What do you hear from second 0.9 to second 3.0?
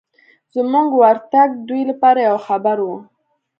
ورتګ دوی لپاره یو خبر و.